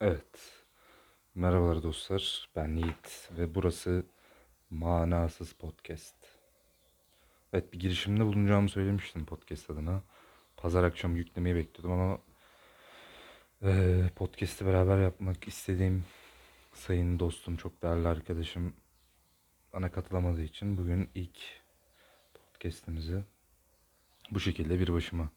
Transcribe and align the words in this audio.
Evet. 0.00 0.64
Merhabalar 1.34 1.82
dostlar. 1.82 2.48
Ben 2.56 2.76
Yiğit 2.76 3.30
ve 3.38 3.54
burası 3.54 4.06
Manasız 4.70 5.52
Podcast. 5.52 6.16
Evet 7.52 7.72
bir 7.72 7.78
girişimde 7.80 8.24
bulunacağımı 8.24 8.68
söylemiştim 8.68 9.26
podcast 9.26 9.70
adına. 9.70 10.02
Pazar 10.56 10.84
akşamı 10.84 11.18
yüklemeyi 11.18 11.54
bekliyordum 11.56 11.92
ama 11.92 12.18
eee 13.62 14.10
podcast'i 14.16 14.66
beraber 14.66 14.98
yapmak 15.02 15.48
istediğim 15.48 16.04
sayın 16.74 17.18
dostum, 17.18 17.56
çok 17.56 17.82
değerli 17.82 18.08
arkadaşım 18.08 18.74
bana 19.72 19.92
katılamadığı 19.92 20.42
için 20.42 20.76
bugün 20.76 21.10
ilk 21.14 21.38
podcast'imizi 22.34 23.24
bu 24.30 24.40
şekilde 24.40 24.80
bir 24.80 24.92
başıma 24.92 25.30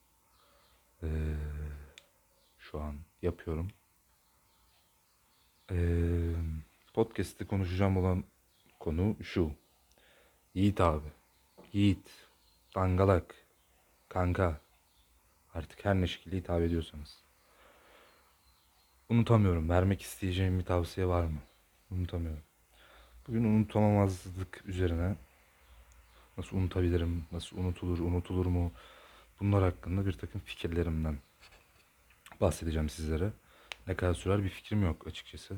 eee, 1.04 1.10
şu 2.60 2.80
an 2.82 2.96
yapıyorum. 3.22 3.72
Podcast'te 6.94 7.46
konuşacağım 7.46 7.98
olan 7.98 8.24
konu 8.80 9.16
şu. 9.24 9.52
Yiğit 10.54 10.82
abi. 10.82 11.08
Yiğit. 11.74 12.10
Dangalak. 12.76 13.36
Kanka. 14.10 14.62
Artık 15.54 15.86
her 15.86 15.96
ne 15.96 16.08
şekilde 16.08 16.38
hitap 16.38 16.62
ediyorsanız. 16.62 17.18
Unutamıyorum. 19.10 19.70
Vermek 19.70 20.02
isteyeceğim 20.02 20.60
bir 20.60 20.66
tavsiye 20.66 21.08
var 21.08 21.24
mı? 21.24 21.40
Unutamıyorum. 21.92 22.44
Bugün 23.28 23.44
unutamamazlık 23.44 24.64
üzerine 24.66 25.16
nasıl 26.38 26.58
unutabilirim, 26.58 27.26
nasıl 27.32 27.58
unutulur, 27.58 28.00
unutulur 28.00 28.46
mu? 28.46 28.72
Bunlar 29.40 29.64
hakkında 29.64 30.06
bir 30.06 30.14
takım 30.14 30.42
fikirlerimden 30.42 31.18
bahsedeceğim 32.42 32.90
sizlere. 32.90 33.32
Ne 33.88 33.96
kadar 33.96 34.14
sürer 34.14 34.44
bir 34.44 34.50
fikrim 34.50 34.84
yok 34.84 35.08
açıkçası. 35.08 35.58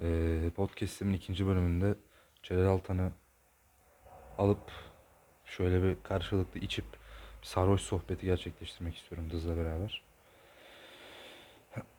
Ee, 0.00 0.50
podcast'imin 0.56 1.14
ikinci 1.14 1.46
bölümünde 1.46 1.94
Celal 2.42 2.66
Altan'ı 2.66 3.12
alıp 4.38 4.72
şöyle 5.44 5.82
bir 5.82 6.02
karşılıklı 6.02 6.60
içip 6.60 6.84
bir 7.42 7.46
sarhoş 7.46 7.80
sohbeti 7.80 8.26
gerçekleştirmek 8.26 8.96
istiyorum 8.96 9.30
Dız'la 9.30 9.56
beraber. 9.56 10.02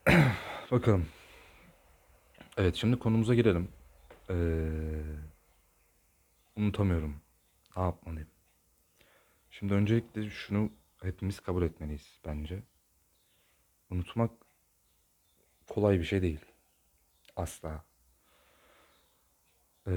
Bakalım. 0.71 1.07
Evet 2.57 2.75
şimdi 2.75 2.99
konumuza 2.99 3.35
girelim. 3.35 3.67
Ee, 4.29 4.35
unutamıyorum. 6.55 7.21
Ne 7.77 7.83
yapmalıyım? 7.83 8.29
Şimdi 9.49 9.73
öncelikle 9.73 10.29
şunu 10.29 10.71
hepimiz 11.01 11.39
kabul 11.39 11.63
etmeliyiz 11.63 12.19
bence. 12.25 12.63
Unutmak 13.89 14.44
kolay 15.67 15.99
bir 15.99 16.03
şey 16.05 16.21
değil. 16.21 16.45
Asla. 17.35 17.85
Ee, 19.87 19.91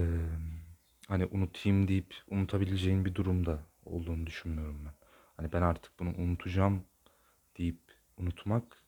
hani 1.08 1.26
unutayım 1.26 1.88
deyip 1.88 2.14
unutabileceğin 2.30 3.04
bir 3.04 3.14
durumda 3.14 3.58
olduğunu 3.84 4.26
düşünmüyorum 4.26 4.84
ben. 4.86 4.94
Hani 5.36 5.52
ben 5.52 5.62
artık 5.62 5.98
bunu 5.98 6.08
unutacağım 6.16 6.84
deyip 7.58 7.80
unutmak 8.16 8.82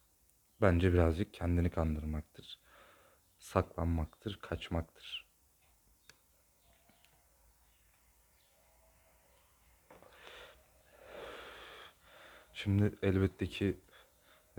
bence 0.60 0.92
birazcık 0.92 1.34
kendini 1.34 1.70
kandırmaktır. 1.70 2.58
Saklanmaktır, 3.38 4.38
kaçmaktır. 4.42 5.26
Şimdi 12.54 12.98
elbette 13.02 13.46
ki 13.46 13.76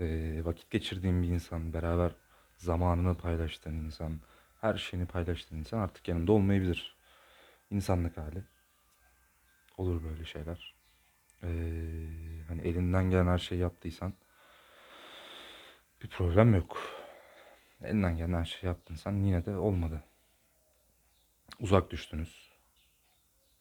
eee, 0.02 0.44
vakit 0.44 0.70
geçirdiğin 0.70 1.22
bir 1.22 1.28
insan, 1.28 1.72
beraber 1.72 2.12
zamanını 2.56 3.14
paylaştığın 3.18 3.74
insan, 3.84 4.20
her 4.60 4.74
şeyini 4.76 5.06
paylaştığın 5.06 5.56
insan 5.56 5.78
artık 5.78 6.08
yanında 6.08 6.32
olmayabilir. 6.32 6.96
İnsanlık 7.70 8.16
hali. 8.16 8.44
Olur 9.78 10.04
böyle 10.04 10.24
şeyler. 10.24 10.74
Eee, 11.42 11.48
hani 12.48 12.62
elinden 12.62 13.10
gelen 13.10 13.26
her 13.26 13.38
şeyi 13.38 13.60
yaptıysan 13.60 14.14
bir 16.02 16.08
problem 16.08 16.54
yok. 16.54 16.78
Elinden 17.82 18.16
gelen 18.16 18.38
her 18.38 18.44
şeyi 18.44 18.66
yaptıysan 18.68 19.16
yine 19.16 19.44
de 19.46 19.56
olmadı. 19.56 20.04
Uzak 21.60 21.90
düştünüz. 21.90 22.52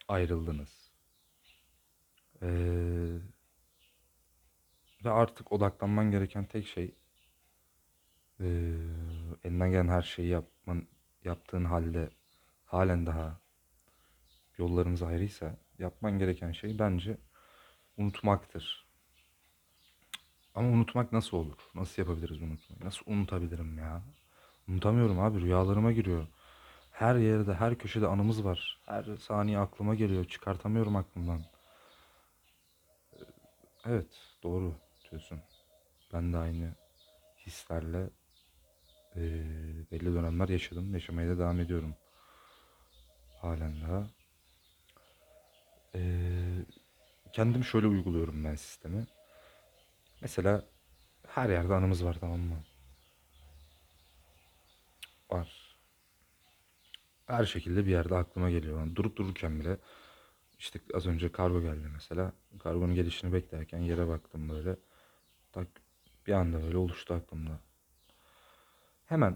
Ayrıldınız. 0.07 0.91
Eee, 2.41 2.49
ve 5.05 5.09
artık 5.11 5.51
odaklanman 5.51 6.11
gereken 6.11 6.45
tek 6.45 6.67
şey 6.67 6.95
eee, 8.39 8.47
elinden 9.43 9.71
gelen 9.71 9.87
her 9.87 10.01
şeyi 10.01 10.27
yapman, 10.29 10.87
yaptığın 11.23 11.65
halde 11.65 12.09
halen 12.65 13.05
daha 13.05 13.39
yollarınız 14.57 15.01
ayrıysa 15.03 15.57
yapman 15.79 16.19
gereken 16.19 16.51
şey 16.51 16.79
bence 16.79 17.17
unutmaktır. 17.97 18.87
Ama 20.55 20.67
unutmak 20.69 21.11
nasıl 21.13 21.37
olur? 21.37 21.57
Nasıl 21.75 22.01
yapabiliriz 22.01 22.41
unutmayı? 22.41 22.81
Nasıl 22.83 23.01
unutabilirim 23.11 23.77
ya? 23.77 24.01
Unutamıyorum 24.67 25.19
abi 25.19 25.41
rüyalarıma 25.41 25.91
giriyor. 25.91 26.27
Her 26.91 27.15
yerde, 27.15 27.53
her 27.53 27.77
köşede 27.77 28.07
anımız 28.07 28.45
var. 28.45 28.81
Her 28.85 29.03
saniye 29.15 29.59
aklıma 29.59 29.95
geliyor. 29.95 30.25
Çıkartamıyorum 30.25 30.95
aklımdan. 30.95 31.41
Evet, 33.85 34.07
doğru 34.43 34.75
diyorsun. 35.11 35.39
Ben 36.13 36.33
de 36.33 36.37
aynı 36.37 36.75
hislerle 37.45 38.09
eee, 39.15 39.21
belli 39.91 40.05
dönemler 40.13 40.49
yaşadım. 40.49 40.93
Yaşamaya 40.93 41.29
da 41.29 41.39
devam 41.39 41.59
ediyorum. 41.59 41.95
Halen 43.41 43.81
daha. 43.81 44.07
Eee 45.93 46.65
kendim 47.33 47.63
şöyle 47.63 47.87
uyguluyorum 47.87 48.43
ben 48.45 48.55
sistemi. 48.55 49.07
Mesela 50.21 50.65
her 51.27 51.49
yerde 51.49 51.73
anımız 51.73 52.05
var 52.05 52.17
tamam 52.19 52.39
mı? 52.39 52.63
Var. 55.29 55.75
Her 57.27 57.45
şekilde 57.45 57.85
bir 57.85 57.91
yerde 57.91 58.15
aklıma 58.15 58.49
geliyor. 58.51 58.79
Yani 58.79 58.95
durup 58.95 59.17
dururken 59.17 59.59
bile 59.59 59.77
işte 60.59 60.79
az 60.93 61.07
önce 61.07 61.31
kargo 61.31 61.61
geldi 61.61 61.87
mesela. 61.93 62.33
Kargonun 62.59 62.95
gelişini 62.95 63.33
beklerken 63.33 63.79
yere 63.79 64.07
baktım 64.07 64.49
böyle. 64.49 64.75
Bir 66.27 66.33
anda 66.33 66.63
böyle 66.63 66.77
oluştu 66.77 67.13
aklımda. 67.13 67.59
Hemen 69.05 69.35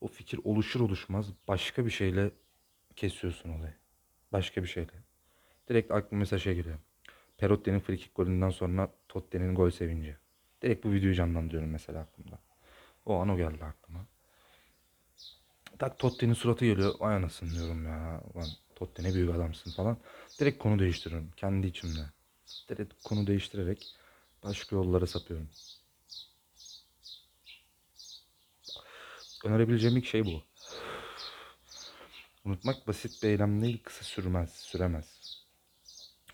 o 0.00 0.08
fikir 0.08 0.40
oluşur 0.44 0.80
oluşmaz 0.80 1.26
başka 1.48 1.86
bir 1.86 1.90
şeyle 1.90 2.30
kesiyorsun 2.96 3.50
olayı. 3.50 3.74
Başka 4.32 4.62
bir 4.62 4.68
şeyle. 4.68 4.92
Direkt 5.68 5.90
aklıma 5.90 6.20
mesela 6.20 6.38
şey 6.40 6.54
geliyor. 6.54 6.78
Perotti'nin 7.38 7.80
frikik 7.80 8.14
golünden 8.14 8.50
sonra 8.50 8.90
Totti'nin 9.08 9.54
gol 9.54 9.70
sevinci. 9.70 10.16
Direkt 10.62 10.84
bu 10.84 10.92
videoyu 10.92 11.14
canlandırıyorum 11.14 11.70
mesela 11.70 12.00
aklımda. 12.00 12.38
O 13.06 13.14
an 13.14 13.28
o 13.28 13.36
geldi 13.36 13.64
aklıma. 13.64 14.06
Tak 15.78 15.98
Totti'nin 15.98 16.34
suratı 16.34 16.64
geliyor. 16.64 16.94
Ay 17.00 17.16
anasını 17.16 17.50
diyorum 17.50 17.86
ya. 17.86 18.20
Ulan 18.34 18.48
Totti 18.74 19.02
ne 19.02 19.14
büyük 19.14 19.30
adamsın 19.30 19.70
falan. 19.70 19.98
Direkt 20.40 20.58
konu 20.58 20.78
değiştiriyorum. 20.78 21.30
Kendi 21.36 21.66
içimde. 21.66 22.00
Direkt 22.68 22.94
konu 23.04 23.26
değiştirerek 23.26 23.96
başka 24.44 24.76
yollara 24.76 25.06
sapıyorum. 25.06 25.48
Önerebileceğim 29.44 29.96
ilk 29.96 30.06
şey 30.06 30.24
bu. 30.24 30.42
Unutmak 32.44 32.86
basit 32.88 33.22
bir 33.22 33.28
eylem 33.28 33.62
değil, 33.62 33.82
kısa 33.84 34.04
sürmez, 34.04 34.50
süremez. 34.54 35.18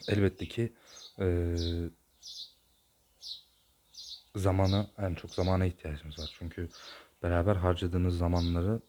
Elbette 0.09 0.49
ki 0.49 0.73
eee 1.19 1.91
zamana, 4.37 4.87
en 4.99 5.15
çok 5.15 5.35
zamana 5.35 5.65
ihtiyacımız 5.67 6.19
var. 6.19 6.35
Çünkü 6.39 6.69
beraber 7.23 7.57
harcadığınız 7.57 8.19
zamanları 8.19 8.81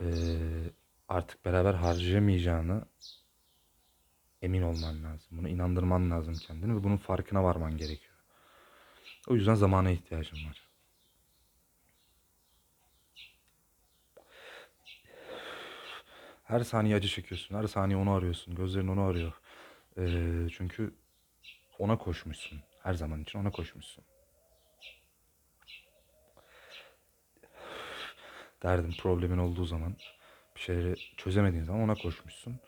eee, 0.00 0.72
artık 1.08 1.44
beraber 1.44 1.74
harcayamayacağını 1.74 2.84
emin 4.42 4.62
olman 4.62 5.04
lazım. 5.04 5.38
Bunu 5.38 5.48
inandırman 5.48 6.10
lazım 6.10 6.34
kendini 6.34 6.76
ve 6.76 6.84
bunun 6.84 6.96
farkına 6.96 7.44
varman 7.44 7.76
gerekiyor. 7.76 8.14
O 9.28 9.34
yüzden 9.34 9.54
zamana 9.54 9.90
ihtiyacım 9.90 10.38
var. 10.48 10.68
Her 16.44 16.60
saniye 16.60 16.96
acı 16.96 17.08
çekiyorsun. 17.08 17.54
Her 17.54 17.66
saniye 17.66 17.96
onu 17.98 18.10
arıyorsun. 18.12 18.54
Gözlerin 18.54 18.88
onu 18.88 19.02
arıyor. 19.02 19.32
Eee, 19.96 20.48
çünkü 20.52 20.94
ona 21.78 21.98
koşmuşsun. 21.98 22.60
Her 22.82 22.94
zaman 22.94 23.22
için 23.22 23.38
ona 23.38 23.50
koşmuşsun. 23.50 24.04
Derdin, 28.62 28.92
problemin 28.92 29.38
olduğu 29.38 29.64
zaman 29.64 29.96
bir 30.56 30.60
şeyleri 30.60 30.96
çözemediğin 31.16 31.64
zaman 31.64 31.82
ona 31.82 31.94
koşmuşsun. 31.94 32.60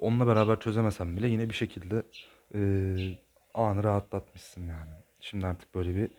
Onunla 0.00 0.26
beraber 0.26 0.60
çözemesen 0.60 1.16
bile 1.16 1.28
yine 1.28 1.48
bir 1.48 1.54
şekilde 1.54 2.02
eee, 2.54 3.18
anı 3.54 3.84
rahatlatmışsın 3.84 4.66
yani. 4.68 4.90
Şimdi 5.20 5.46
artık 5.46 5.74
böyle 5.74 5.96
bir 5.96 6.10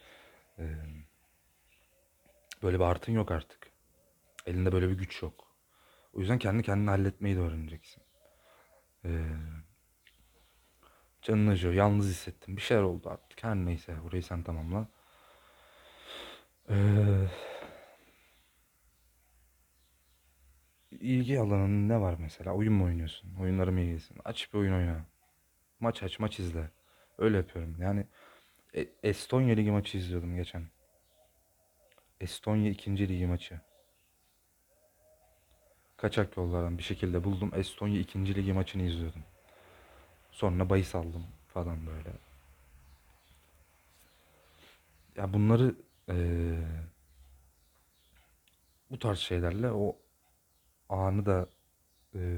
eee, 0.60 0.75
Böyle 2.63 2.80
bir 2.80 2.83
artın 2.83 3.12
yok 3.12 3.31
artık. 3.31 3.72
Elinde 4.45 4.72
böyle 4.72 4.89
bir 4.89 4.98
güç 4.98 5.22
yok. 5.22 5.48
O 6.13 6.19
yüzden 6.19 6.38
kendi 6.39 6.63
kendine 6.63 6.89
halletmeyi 6.89 7.36
de 7.36 7.39
öğreneceksin. 7.39 8.04
Ee, 9.06 9.10
canın 11.22 11.48
acıyor, 11.48 11.74
yalnız 11.74 12.10
hissettin. 12.10 12.57
Bir 12.57 12.62
şeyler 12.62 12.81
oldu 12.83 13.10
artık. 13.10 13.44
Her 13.44 13.56
neyse 13.56 13.95
burayı 14.04 14.24
sen 14.24 14.44
tamamla. 14.44 14.88
Ee, 16.69 16.75
ilgi 21.01 21.39
alanın 21.39 21.89
ne 21.89 22.01
var 22.01 22.15
mesela? 22.19 22.53
Oyun 22.53 22.74
mu 22.74 22.86
oynuyorsun? 22.86 23.36
Oyunları 23.42 23.71
mı 23.71 23.80
ilgilisin? 23.81 24.18
Aç 24.25 24.53
bir 24.53 24.59
oyun 24.59 24.74
oyna. 24.74 25.06
Maç 25.80 26.03
aç, 26.03 26.19
maç 26.19 26.39
izle. 26.39 26.71
Öyle 27.18 27.38
yapıyorum. 27.38 27.77
Yani 27.81 28.07
E- 28.75 28.88
Estonya 29.03 29.56
Ligi 29.56 29.71
maçı 29.71 30.00
izliyordum 30.00 30.36
geçen. 30.36 30.63
Estonya 32.19 32.69
2. 32.71 33.07
Ligi 33.09 33.27
maçı. 33.27 33.62
Kaçak 35.98 36.38
yollardan 36.38 36.77
bir 36.77 36.83
şekilde 36.83 37.24
buldum. 37.24 37.51
Estonya 37.56 38.00
2. 38.00 38.36
Ligi 38.36 38.54
maçını 38.54 38.83
izliyordum. 38.83 39.21
Sonra 40.31 40.69
bahis 40.69 40.95
aldım 40.95 41.25
falan 41.47 41.88
böyle. 41.88 42.09
Ya 45.15 45.33
bunları 45.33 45.75
eee, 46.09 46.15
bu 48.92 49.00
tarz 49.00 49.19
şeylerle 49.19 49.71
o 49.71 49.97
anı 50.91 51.25
da 51.25 51.49
eee, 52.15 52.38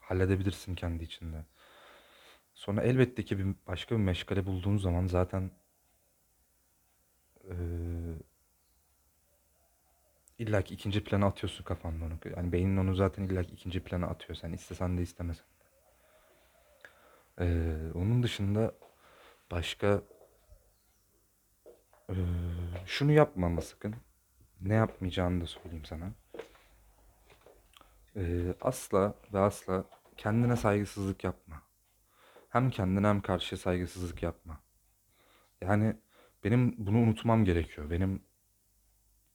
halledebilirsin 0.00 0.74
kendi 0.74 1.04
içinde. 1.04 1.44
Sonra 2.54 2.82
elbette 2.82 3.24
ki 3.24 3.38
bir 3.38 3.46
başka 3.66 3.94
bir 3.94 4.00
meşgale 4.00 4.46
bulduğun 4.46 4.76
zaman 4.76 5.06
zaten 5.06 5.50
eee 7.50 7.54
illa 10.38 10.62
ki 10.62 10.74
ikinci 10.74 11.04
plana 11.04 11.26
atıyorsun 11.26 11.64
kafanda 11.64 12.04
onu. 12.04 12.14
Yani 12.36 12.52
beynin 12.52 12.76
onu 12.76 12.94
zaten 12.94 13.22
illa 13.22 13.44
ki 13.44 13.52
ikinci 13.54 13.80
plana 13.80 14.06
atıyor. 14.06 14.36
Sen 14.36 14.52
istesen 14.52 14.98
de 14.98 15.02
istemesen 15.02 15.46
de. 15.46 15.54
Eee, 17.44 17.92
onun 17.94 18.22
dışında 18.22 18.74
başka 19.50 20.02
eee, 22.08 22.16
şunu 22.86 23.12
yapma 23.12 23.46
ama 23.46 23.60
sakın. 23.60 23.94
Ne 24.60 24.74
yapmayacağını 24.74 25.40
da 25.40 25.46
söyleyeyim 25.46 25.84
sana. 25.84 26.12
Eee, 28.16 28.54
asla 28.60 29.14
ve 29.32 29.38
asla 29.38 29.84
kendine 30.16 30.56
saygısızlık 30.56 31.24
yapma. 31.24 31.62
Hem 32.48 32.70
kendine 32.70 33.06
hem 33.06 33.22
karşıya 33.22 33.58
saygısızlık 33.58 34.22
yapma. 34.22 34.60
Yani 35.60 35.96
benim 36.44 36.74
bunu 36.78 36.98
unutmam 36.98 37.44
gerekiyor. 37.44 37.90
Benim 37.90 38.22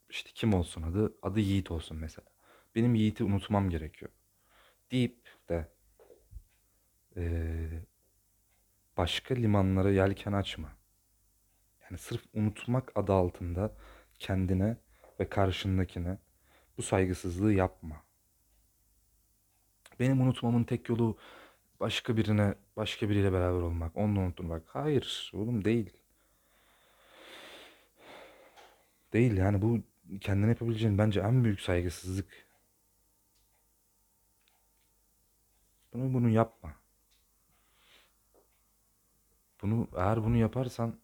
işte 0.10 0.30
kim 0.36 0.54
olsun 0.54 0.81
adı? 0.84 1.16
Adı 1.22 1.40
Yiğit 1.40 1.72
olsun 1.72 1.98
mesela. 1.98 2.28
Benim 2.76 2.96
Yiğit'i 2.96 3.24
unutmam 3.24 3.70
gerekiyor. 3.70 4.12
Deyip 4.92 5.28
de 5.50 5.72
eee, 7.16 7.86
başka 8.98 9.36
limanlara 9.36 9.92
yelken 9.92 10.34
açma. 10.34 10.70
Yani 11.84 11.98
sırf 11.98 12.22
unutmak 12.34 12.92
adı 12.96 13.14
altında 13.14 13.75
kendine 14.20 14.78
ve 15.20 15.30
karşındakine 15.30 16.18
bu 16.78 16.82
saygısızlığı 16.82 17.54
yapma. 17.54 18.04
Benim 20.00 20.22
unutmamın 20.22 20.63
tek 20.63 20.90
yolu 20.90 21.18
başka 21.80 22.18
birine, 22.18 22.56
başka 22.78 23.10
biriyle 23.10 23.34
beraber 23.34 23.62
olmak, 23.62 23.98
onu 23.98 24.19
unutturmak. 24.19 24.63
Hayır, 24.68 25.31
oğlum 25.34 25.66
değil. 25.66 25.94
Değil 29.13 29.38
yani 29.38 29.62
bu 29.62 29.80
kendine 30.22 30.50
yapabileceğin 30.50 30.98
bence 30.98 31.19
en 31.19 31.44
büyük 31.44 31.62
saygısızlık. 31.62 32.48
Bunu 35.94 36.13
bunu 36.13 36.30
yapma. 36.30 36.75
Bunu 39.62 39.88
eğer 39.98 40.24
bunu 40.24 40.38
yaparsan 40.38 41.00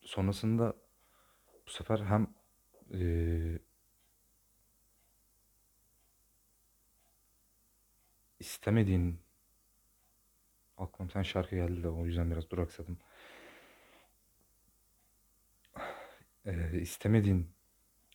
sonrasında 0.00 0.74
bu 1.66 1.70
sefer 1.70 1.98
hem 2.00 2.34
eee, 2.90 3.58
istemediğin 8.40 9.20
aklıma 10.76 11.10
sen 11.10 11.22
şarkı 11.22 11.56
geldi 11.56 11.82
de 11.82 11.88
o 11.88 12.06
yüzden 12.06 12.30
biraz 12.30 12.50
duraksadım. 12.50 12.98
Eee 16.46 16.70
istemediğin 16.80 17.50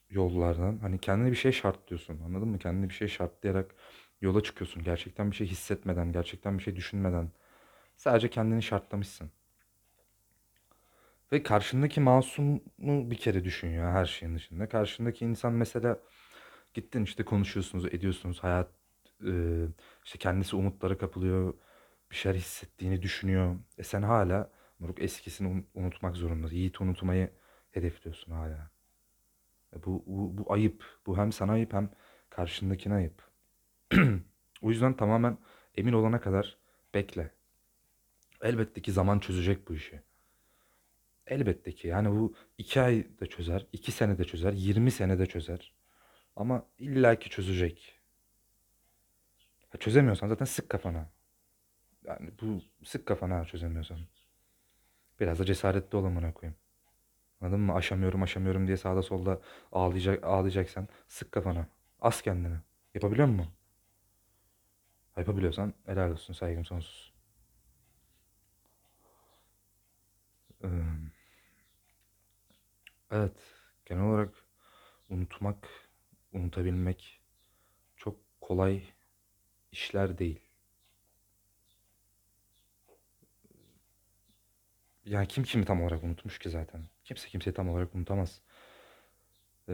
yollardan 0.10 0.80
hani 0.80 1.00
kendine 1.00 1.32
bir 1.32 1.36
şey 1.36 1.52
şartlıyorsun 1.52 2.22
anladın 2.26 2.48
mı? 2.50 2.60
Kendine 2.60 2.90
bir 2.90 2.94
şey 2.94 3.08
şartlayarak 3.08 3.76
yola 4.22 4.44
çıkıyorsun. 4.44 4.84
Gerçekten 4.84 5.32
bir 5.32 5.36
şey 5.36 5.48
hissetmeden, 5.48 6.12
gerçekten 6.12 6.58
bir 6.58 6.64
şey 6.64 6.76
düşünmeden 6.76 7.32
sadece 7.98 8.30
kendini 8.30 8.64
şartlamışsın. 8.64 9.32
Ve 11.32 11.44
karşındaki 11.44 12.02
masumu 12.02 12.62
bir 12.80 13.18
kere 13.18 13.44
düşün 13.44 13.70
ya 13.70 13.92
her 13.92 14.06
şeyin 14.06 14.36
dışında. 14.36 14.70
Karşındaki 14.70 15.26
insan 15.26 15.54
mesela 15.54 16.00
gittin 16.74 17.04
işte 17.04 17.26
konuşuyorsunuz, 17.26 17.86
ediyorsunuz. 17.86 18.40
Hayat 18.44 18.72
e, 19.28 19.66
işte 20.06 20.20
kendisi 20.20 20.56
umutlara 20.56 20.98
kapılıyor. 20.98 21.54
Bir 22.12 22.16
şeyler 22.16 22.38
hissettiğini 22.38 23.02
düşünüyor. 23.02 23.56
E 23.78 23.84
sen 23.84 24.02
hala 24.02 24.52
moruk 24.80 25.02
eskisini 25.02 25.48
un- 25.48 25.68
unutmak 25.74 26.18
zorundasın. 26.18 26.56
Yiğit 26.56 26.82
unutmayı 26.82 27.32
hedefliyorsun 27.72 28.32
hala. 28.32 28.72
E 29.76 29.84
bu, 29.86 30.04
bu, 30.08 30.38
bu 30.38 30.54
ayıp. 30.54 30.86
Bu 31.06 31.18
hem 31.18 31.32
sana 31.32 31.52
ayıp 31.52 31.74
hem 31.74 31.90
karşındakine 32.30 32.94
ayıp. 32.94 33.24
O 34.62 34.70
yüzden 34.70 34.94
tamamen 34.98 35.38
emin 35.76 35.94
olana 35.94 36.22
kadar 36.22 36.58
bekle. 36.94 37.32
Elbette 38.42 38.82
ki 38.82 38.92
zaman 38.92 39.20
çözecek 39.20 39.70
bu 39.70 39.74
işi. 39.74 40.02
Elbette 41.28 41.72
ki 41.72 41.88
yani 41.88 42.12
bu 42.12 42.36
iki 42.58 42.82
ay 42.82 43.08
da 43.20 43.26
çözer, 43.26 43.68
iki 43.74 43.92
sene 43.92 44.18
de 44.18 44.24
çözer, 44.24 44.54
20 44.54 44.92
sene 44.92 45.20
de 45.20 45.26
çözer. 45.26 45.74
Ama 46.36 46.66
illaki 46.80 47.30
çözecek. 47.30 47.93
Ha, 49.74 49.78
çözemiyorsan 49.80 50.28
zaten 50.28 50.46
sık 50.46 50.70
kafana. 50.70 51.10
Yani 52.06 52.32
bu 52.42 52.62
sık 52.86 53.06
kafana 53.08 53.46
çözemiyorsan. 53.46 54.00
Biraz 55.20 55.40
da 55.40 55.46
cesaretli 55.46 55.96
ol 55.98 56.06
amına 56.06 56.34
koyayım. 56.34 56.58
Anladın 57.42 57.60
mı? 57.62 57.74
Aşamıyorum 57.76 58.24
aşamıyorum 58.24 58.68
diye 58.68 58.78
sağda 58.78 59.02
solda 59.04 59.42
ağlayacak, 59.72 60.24
ağlayacaksan 60.24 60.88
sık 61.08 61.32
kafana. 61.32 61.68
As 62.02 62.22
kendini. 62.22 62.58
Yapabiliyor 62.96 63.28
musun? 63.28 63.54
Yapabiliyorsan 65.18 65.74
helal 65.86 66.12
olsun 66.12 66.34
saygım 66.34 66.66
sonsuz. 66.66 67.14
Ee, 70.64 70.68
evet 73.12 73.38
genel 73.86 74.04
olarak 74.04 74.34
unutmak, 75.10 75.70
unutabilmek 76.34 77.22
çok 77.98 78.18
kolay 78.42 78.84
işler 79.74 80.18
değil. 80.18 80.40
Yani 85.06 85.28
kim 85.28 85.44
kimi 85.44 85.66
tam 85.66 85.82
olarak 85.82 86.04
unutmuş 86.04 86.40
ki 86.40 86.50
zaten? 86.50 86.82
Kimse 87.04 87.30
kimseyi 87.30 87.54
tam 87.54 87.70
olarak 87.70 87.96
unutamaz. 87.96 88.42
Ee, 89.70 89.74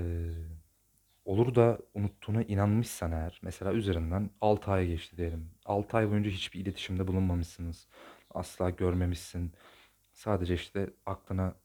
olur 1.25 1.55
da 1.55 1.79
unuttuğuna 1.93 2.43
inanmışsan 2.43 3.11
eğer, 3.11 3.39
mesela 3.43 3.73
üzerinden 3.73 4.29
6 4.41 4.71
ay 4.71 4.87
geçti 4.87 5.17
diyelim. 5.17 5.51
6 5.65 5.97
ay 5.97 6.09
boyunca 6.11 6.31
hiçbir 6.31 6.59
iletişimde 6.59 7.07
bulunmamışsınız. 7.07 7.87
Asla 8.31 8.69
görmemişsin. 8.69 9.53
Sadece 10.13 10.53
işte 10.55 10.89
aklına 11.05 11.55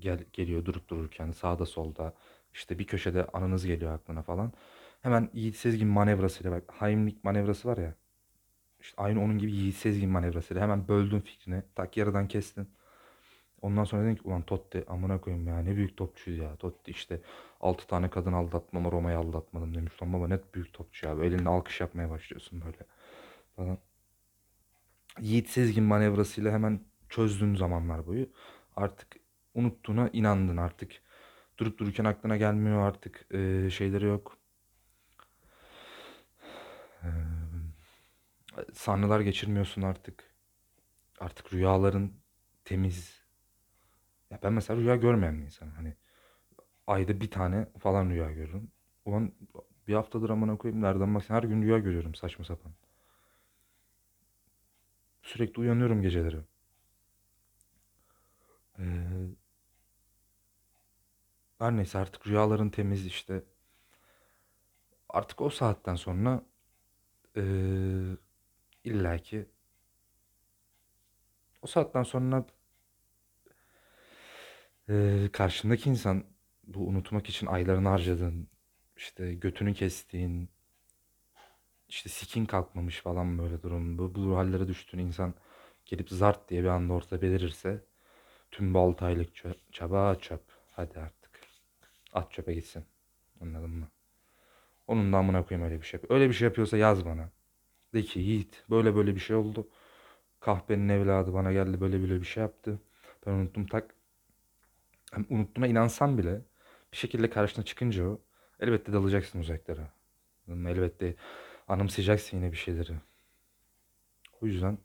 gel 0.00 0.24
geliyor 0.32 0.64
durup 0.64 0.88
dururken 0.90 1.30
sağda 1.32 1.66
solda 1.66 2.14
işte 2.54 2.78
bir 2.78 2.86
köşede 2.86 3.26
anınız 3.26 3.66
geliyor 3.66 3.94
aklına 3.94 4.22
falan. 4.22 4.52
Hemen 5.02 5.30
Yiğit 5.32 5.56
Sezgin 5.56 5.88
manevrasıyla 5.88 6.52
bak 6.52 6.74
Heimlich 6.78 7.16
manevrası 7.24 7.68
var 7.68 7.76
ya. 7.76 7.94
İşte 8.80 9.02
aynı 9.02 9.22
onun 9.24 9.38
gibi 9.38 9.52
Yiğit 9.52 9.76
Sezgin 9.76 10.10
manevrasıyla 10.10 10.62
hemen 10.62 10.88
böldün 10.88 11.20
fikrini. 11.20 11.62
Tak 11.74 11.96
yarıdan 11.96 12.28
kestin. 12.28 12.70
Ondan 13.62 13.84
sonra 13.84 14.04
dedin 14.04 14.14
ki 14.14 14.22
ulan 14.24 14.42
Totti 14.42 14.84
amına 14.88 15.20
koyayım 15.20 15.48
ya 15.48 15.58
ne 15.58 15.76
büyük 15.76 15.96
topçuydu 15.96 16.42
ya. 16.42 16.56
Totti 16.56 16.90
işte 16.90 17.20
6 17.60 17.86
tane 17.86 18.10
kadın 18.10 18.32
aldatmama 18.32 18.92
Roma'yı 18.92 19.18
aldatmadım 19.18 19.74
demiş. 19.74 20.02
Lan 20.02 20.12
baba 20.12 20.28
net 20.28 20.54
büyük 20.54 20.72
topçu 20.74 21.06
ya. 21.06 21.18
Böyle 21.18 21.34
elinde 21.36 21.48
alkış 21.48 21.80
yapmaya 21.80 22.10
başlıyorsun 22.10 22.62
böyle 22.66 22.78
falan. 23.56 23.78
Yiğit 25.20 25.48
Sezgin 25.50 25.84
manevrasıyla 25.84 26.52
hemen 26.52 26.80
çözdüğün 27.08 27.54
zamanlar 27.56 28.06
boyu 28.06 28.26
artık 28.76 29.16
unuttuğuna 29.54 30.10
inandın 30.12 30.56
artık. 30.56 30.92
Durup 31.58 31.78
dururken 31.78 32.04
aklına 32.04 32.36
gelmiyor 32.36 32.82
artık 32.88 33.26
eee, 33.34 33.70
şeyleri 33.70 34.04
yok. 34.06 34.38
Sanrılar 38.74 39.20
geçirmiyorsun 39.20 39.82
artık. 39.82 40.34
Artık 41.20 41.52
rüyaların 41.52 42.12
temiz. 42.64 43.22
Ya 44.30 44.38
ben 44.42 44.52
mesela 44.52 44.80
rüya 44.80 44.96
görmeyen 44.96 45.38
bir 45.38 45.44
insanım. 45.44 45.72
Hani 45.74 45.96
ayda 46.86 47.20
bir 47.20 47.30
tane 47.30 47.68
falan 47.78 48.10
rüya 48.10 48.32
görürüm. 48.32 48.70
Ulan 49.04 49.32
bir 49.88 49.94
haftadır 49.94 50.30
amına 50.30 50.56
koyayım 50.58 50.82
nereden 50.82 51.14
baksan 51.14 51.34
her 51.34 51.42
gün 51.42 51.62
rüya 51.62 51.78
görüyorum 51.78 52.14
saçma 52.14 52.44
sapan. 52.44 52.72
Sürekli 55.22 55.60
uyanıyorum 55.60 56.02
geceleri. 56.02 56.40
Ee, 58.78 58.84
her 61.58 61.76
neyse 61.76 61.98
artık 61.98 62.26
rüyaların 62.26 62.70
temiz 62.70 63.06
işte. 63.06 63.44
Artık 65.08 65.40
o 65.40 65.50
saatten 65.50 65.94
sonra 65.94 66.42
ee, 67.36 67.42
illaki 68.84 69.46
o 71.62 71.66
saatten 71.66 72.02
sonra 72.02 72.44
ee, 74.88 75.28
karşındaki 75.32 75.90
insan 75.90 76.24
bu 76.66 76.86
unutmak 76.88 77.28
için 77.28 77.46
aylarını 77.46 77.88
harcadığın 77.88 78.48
işte 78.96 79.34
götünü 79.34 79.74
kestiğin 79.74 80.50
işte 81.88 82.08
sikin 82.08 82.46
kalkmamış 82.46 83.00
falan 83.00 83.38
böyle 83.38 83.62
durum. 83.62 83.98
Bu, 83.98 84.14
bu 84.14 84.36
hallere 84.36 84.68
düştüğün 84.68 84.98
insan 84.98 85.34
gelip 85.86 86.10
zart 86.10 86.48
diye 86.50 86.62
bir 86.62 86.68
anda 86.68 86.92
ortada 86.92 87.22
belirirse 87.22 87.84
tüm 88.50 88.74
bu 88.74 88.78
6 88.78 89.04
aylık 89.04 89.36
çö- 89.36 89.56
çaba 89.72 90.14
çöp. 90.14 90.42
Hadi 90.72 91.00
artık. 91.00 91.40
At 92.12 92.32
çöpe 92.32 92.54
gitsin. 92.54 92.84
Anladın 93.40 93.70
mı? 93.70 93.88
Onun 94.86 95.12
da 95.12 95.18
amına 95.18 95.46
koyayım 95.46 95.70
öyle 95.70 95.80
bir 95.80 95.86
şey. 95.86 96.00
Öyle 96.08 96.28
bir 96.28 96.34
şey 96.34 96.46
yapıyorsa 96.48 96.76
yaz 96.76 97.04
bana. 97.04 97.30
De 97.94 98.02
ki 98.02 98.20
Yiğit 98.20 98.64
böyle 98.70 98.94
böyle 98.96 99.14
bir 99.14 99.20
şey 99.20 99.36
oldu. 99.36 99.68
Kahpenin 100.40 100.88
evladı 100.88 101.34
bana 101.34 101.52
geldi 101.52 101.80
böyle 101.80 102.02
böyle 102.02 102.20
bir 102.20 102.26
şey 102.26 102.42
yaptı. 102.42 102.78
Ben 103.26 103.32
unuttum 103.32 103.66
tak. 103.66 103.94
Hem 105.12 105.26
unuttuğuna 105.30 105.66
inansan 105.66 106.18
bile 106.18 106.40
bir 106.92 106.96
şekilde 106.96 107.30
karşına 107.30 107.64
çıkınca 107.64 108.04
o 108.08 108.20
elbette 108.60 108.92
dalacaksın 108.92 109.40
uzaklara. 109.40 109.92
Elbette 110.48 111.14
anımsayacaksın 111.68 112.36
yine 112.36 112.52
bir 112.52 112.56
şeyleri. 112.56 112.92
O 114.40 114.46
yüzden 114.46 114.78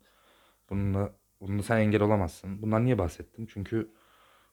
bununla, 0.70 1.16
bununla 1.42 1.64
sen 1.64 1.78
engel 1.80 2.02
olamazsın. 2.02 2.62
Bundan 2.62 2.86
niye 2.86 2.98
bahsettim? 2.98 3.48
Çünkü 3.48 3.92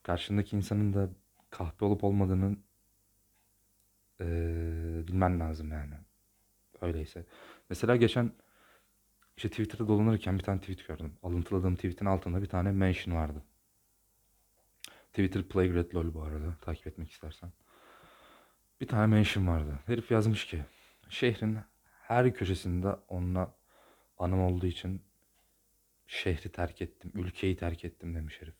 karşındaki 0.02 0.56
insanın 0.56 0.94
da 0.94 1.10
kahpe 1.50 1.84
olup 1.84 2.04
olmadığını 2.04 2.56
eee, 4.20 4.26
bilmen 5.08 5.40
lazım 5.40 5.72
yani. 5.72 5.94
Öyleyse. 6.82 7.26
Mesela 7.70 7.96
geçen 7.96 8.32
işte 9.36 9.48
Twitter'da 9.48 9.88
dolanırken 9.88 10.38
bir 10.38 10.42
tane 10.42 10.60
tweet 10.60 10.86
gördüm. 10.86 11.12
Alıntıladığım 11.22 11.76
tweetin 11.76 12.06
altında 12.06 12.42
bir 12.42 12.48
tane 12.48 12.72
mention 12.72 13.14
vardı. 13.14 13.42
Twitter 15.08 15.42
Playgrid 15.42 15.94
LOL 15.94 16.14
bu 16.14 16.22
arada 16.22 16.56
takip 16.60 16.86
etmek 16.86 17.10
istersen. 17.10 17.52
Bir 18.80 18.88
tane 18.88 19.06
mention 19.06 19.46
vardı. 19.46 19.78
Herif 19.86 20.10
yazmış 20.10 20.46
ki 20.46 20.64
şehrin 21.08 21.58
her 22.02 22.34
köşesinde 22.34 22.88
onunla 23.08 23.54
anım 24.18 24.40
olduğu 24.40 24.66
için 24.66 25.02
şehri 26.06 26.52
terk 26.52 26.82
ettim, 26.82 27.12
ülkeyi 27.14 27.56
terk 27.56 27.84
ettim 27.84 28.14
demiş 28.14 28.42
herif. 28.42 28.54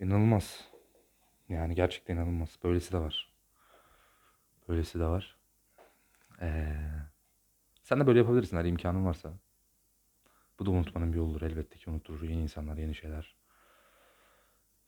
İnanılmaz. 0.00 0.68
Yani 1.48 1.74
gerçekten 1.74 2.14
inanılmaz. 2.14 2.58
Böylesi 2.64 2.92
de 2.92 2.98
var. 2.98 3.32
Böylesi 4.68 5.00
de 5.00 5.04
var. 5.04 5.36
Ee, 6.40 6.76
sen 7.82 8.00
de 8.00 8.06
böyle 8.06 8.18
yapabilirsin 8.18 8.56
eğer 8.56 8.64
imkanın 8.64 9.04
varsa. 9.04 9.32
Bu 10.58 10.66
da 10.66 10.70
unutmanın 10.70 11.12
bir 11.12 11.18
yoludur 11.18 11.42
elbette 11.42 11.78
ki 11.78 11.90
unuturur 11.90 12.22
yeni 12.22 12.42
insanlar, 12.42 12.76
yeni 12.76 12.94
şeyler. 12.94 13.36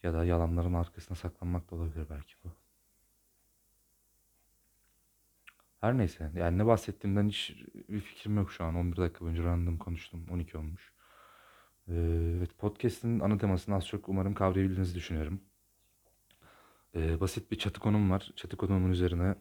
Ya 0.03 0.13
da 0.15 0.25
yalanların 0.25 0.75
arkasına 0.75 1.17
saklanmak 1.17 1.71
da 1.71 1.77
olabilir 1.77 2.07
belki 2.11 2.35
bu. 2.45 2.49
Her 5.81 5.99
neyse. 5.99 6.31
Yani 6.35 6.59
ne 6.59 6.67
bahsettiğimden 6.67 7.29
hiç 7.29 7.57
bir 7.89 8.01
fikrim 8.01 8.37
yok 8.37 8.53
şu 8.53 8.65
an. 8.65 8.75
11 8.75 8.97
dakika 8.97 9.21
boyunca 9.21 9.45
random 9.45 9.79
konuştum. 9.79 10.27
12 10.31 10.59
olmuş. 10.59 10.93
Ee, 11.89 11.95
evet 12.39 12.59
podcast'in 12.59 13.21
ana 13.21 13.39
temasını 13.39 13.75
az 13.75 13.87
çok 13.87 14.09
umarım 14.09 14.35
kavrayabildiğinizi 14.35 14.95
düşünüyorum. 14.95 15.41
Ee, 16.95 17.21
basit 17.21 17.51
bir 17.51 17.59
çatı 17.59 17.81
konum 17.81 18.11
var. 18.11 18.33
Çatı 18.37 18.57
konumun 18.57 18.91
üzerine 18.91 19.35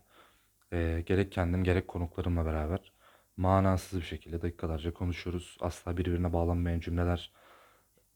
e, 0.74 1.03
gerek 1.05 1.31
kendim 1.31 1.63
gerek 1.63 1.88
konuklarımla 1.88 2.45
beraber 2.45 2.92
manasız 3.37 3.99
bir 3.99 4.05
şekilde 4.05 4.41
dakikalarca 4.41 4.93
konuşuyoruz. 4.93 5.57
Asla 5.59 5.97
birbirine 5.97 6.33
bağlanmayan 6.33 6.79
cümleler, 6.79 7.31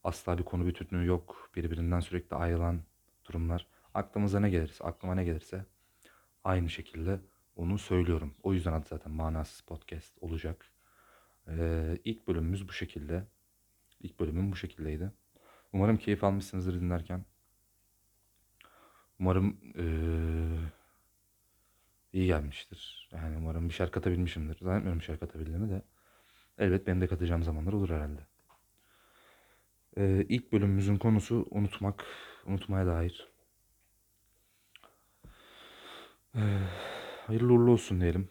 asla 0.04 0.38
bir 0.38 0.44
konu 0.44 0.66
bütünlüğü 0.66 1.06
yok. 1.06 1.50
Birbirinden 1.56 2.00
sürekli 2.00 2.36
ayrılan 2.36 2.80
durumlar. 3.24 3.66
Aklımıza 3.94 4.40
ne 4.40 4.50
gelirse, 4.50 4.84
aklıma 4.84 5.14
ne 5.14 5.24
gelirse 5.24 5.64
aynı 6.44 6.70
şekilde 6.70 7.20
onu 7.56 7.78
söylüyorum. 7.78 8.34
O 8.42 8.52
yüzden 8.52 8.72
adı 8.72 8.86
zaten 8.88 9.12
manasız 9.12 9.60
podcast 9.60 10.18
olacak. 10.20 10.70
Ee, 11.48 11.98
ilk 12.04 12.28
bölümümüz 12.28 12.68
bu 12.68 12.72
şekilde. 12.72 13.24
İlk 14.00 14.20
bölümüm 14.20 14.52
bu 14.52 14.56
şekildeydi. 14.56 15.12
Umarım 15.72 15.96
keyif 15.96 16.24
almışsınızdır 16.24 16.80
dinlerken. 16.80 17.24
Umarım 19.20 19.56
eee, 19.74 20.72
iyi 22.18 22.26
gelmiştir. 22.26 23.08
Yani 23.12 23.36
umarım 23.36 23.68
bir 23.68 23.74
şeyler 23.74 23.90
katabilmişimdir. 23.92 24.58
Zannetmiyorum 24.58 25.00
bir 25.00 25.04
şeyler 25.04 25.20
katabildiğimi 25.20 25.70
de. 25.70 25.82
Elbet 26.58 26.86
benim 26.86 27.00
de 27.00 27.06
katacağım 27.06 27.42
zamanlar 27.42 27.72
olur 27.72 27.90
herhalde. 27.90 28.20
Eee 29.96 30.26
ilk 30.28 30.52
bölümümüzün 30.52 30.96
konusu 30.96 31.46
unutmak, 31.50 32.04
unutmaya 32.46 32.86
dair. 32.86 33.28
Eee, 36.34 36.42
hayırlı 37.26 37.52
uğurlu 37.52 37.70
olsun 37.72 38.00
diyelim. 38.00 38.28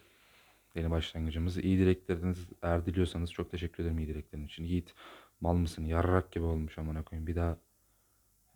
Yeni 0.75 0.91
başlangıcımız. 0.91 1.57
İyi 1.57 1.79
dilekleriniz 1.79 2.47
eğer 2.63 2.85
diliyorsanız 2.85 3.31
çok 3.31 3.51
teşekkür 3.51 3.83
ederim 3.83 3.99
iyi 3.99 4.07
dileklerin 4.07 4.45
için. 4.45 4.63
Yiğit 4.63 4.95
mal 5.41 5.55
mısın? 5.55 5.85
Yarrak 5.85 6.31
gibi 6.31 6.45
olmuş 6.45 6.77
amına 6.77 7.03
koyayım. 7.03 7.27
Bir 7.27 7.35
daha 7.35 7.57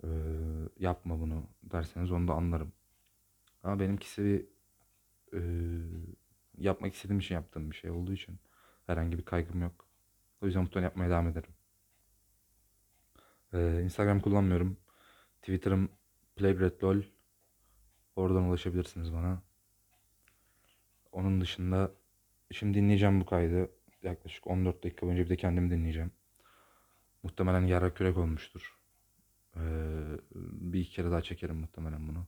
eee, 0.04 0.10
yapma 0.80 1.20
bunu 1.20 1.44
derseniz 1.64 2.12
onu 2.12 2.28
da 2.28 2.34
anlarım. 2.34 2.74
Ama 3.64 3.80
benimkisi 3.80 4.24
bir 4.26 4.46
eee, 5.34 5.42
yapmak 6.58 6.94
istediğim 6.94 7.20
için 7.20 7.36
yaptığım 7.36 7.72
bir 7.72 7.76
şey 7.76 7.92
olduğu 7.92 8.14
için 8.14 8.40
herhangi 8.88 9.18
bir 9.18 9.26
kaygım 9.26 9.62
yok. 9.62 9.86
O 10.42 10.46
yüzden 10.46 10.64
mutlaka 10.64 10.84
yapmaya 10.84 11.10
devam 11.10 11.28
ederim. 11.28 11.50
Eee, 13.54 13.82
Instagram 13.84 14.20
kullanmıyorum. 14.22 14.78
Twitter'ım 15.42 15.90
playbreadlol. 16.36 17.02
Oradan 18.16 18.44
ulaşabilirsiniz 18.44 19.14
bana. 19.14 19.42
Onun 21.12 21.42
dışında 21.42 21.92
şimdi 22.52 22.78
dinleyeceğim 22.78 23.22
bu 23.22 23.26
kaydı. 23.26 23.70
Yaklaşık 24.04 24.48
14 24.48 24.84
dakika 24.84 25.06
boyunca 25.08 25.24
bir 25.26 25.30
de 25.30 25.36
kendimi 25.38 25.72
dinleyeceğim. 25.72 26.12
Muhtemelen 27.24 27.62
yara 27.62 27.94
kürek 27.94 28.18
olmuştur. 28.18 28.78
Eee, 29.56 29.62
bir 30.36 30.80
iki 30.80 30.92
kere 30.92 31.12
daha 31.12 31.22
çekerim 31.22 31.56
muhtemelen 31.56 32.08
bunu. 32.08 32.28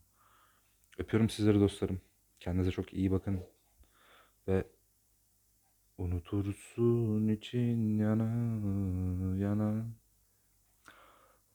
Öpüyorum 0.98 1.30
sizleri 1.30 1.60
dostlarım. 1.60 2.02
Kendinize 2.44 2.72
çok 2.72 2.94
iyi 2.94 3.12
bakın. 3.12 3.40
Ve 4.48 4.64
unutursun 5.98 7.28
için 7.28 7.98
yana 7.98 8.24
yana. 9.38 9.86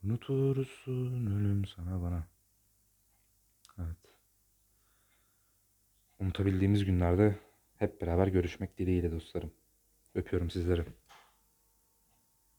Unutursun 0.05 1.27
ölüm 1.27 1.65
sana 1.65 2.03
bana. 2.03 2.27
Evet. 3.79 3.97
Unutabildiğimiz 6.19 6.85
günlerde 6.85 7.39
hep 7.79 8.01
beraber 8.01 8.27
görüşmek 8.27 8.79
dileğiyle 8.79 9.13
dostlarım. 9.13 9.51
Öpüyorum 10.15 10.51
sizleri. 10.51 10.85